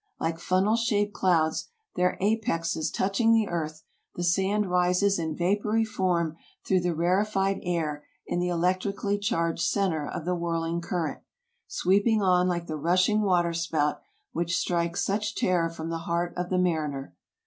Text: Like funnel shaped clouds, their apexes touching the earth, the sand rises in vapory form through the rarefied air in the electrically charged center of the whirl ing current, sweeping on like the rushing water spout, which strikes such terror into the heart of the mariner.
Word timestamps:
Like 0.19 0.39
funnel 0.39 0.77
shaped 0.77 1.13
clouds, 1.13 1.67
their 1.95 2.17
apexes 2.19 2.89
touching 2.89 3.33
the 3.33 3.47
earth, 3.47 3.83
the 4.15 4.23
sand 4.23 4.67
rises 4.67 5.19
in 5.19 5.35
vapory 5.35 5.85
form 5.85 6.37
through 6.65 6.79
the 6.79 6.95
rarefied 6.95 7.59
air 7.61 8.03
in 8.25 8.39
the 8.39 8.47
electrically 8.47 9.19
charged 9.19 9.61
center 9.61 10.07
of 10.09 10.25
the 10.25 10.33
whirl 10.33 10.63
ing 10.63 10.81
current, 10.81 11.21
sweeping 11.67 12.19
on 12.19 12.47
like 12.47 12.65
the 12.65 12.77
rushing 12.77 13.21
water 13.21 13.53
spout, 13.53 14.01
which 14.31 14.57
strikes 14.57 15.05
such 15.05 15.35
terror 15.35 15.69
into 15.69 15.83
the 15.83 15.97
heart 15.99 16.33
of 16.35 16.49
the 16.49 16.57
mariner. 16.57 17.13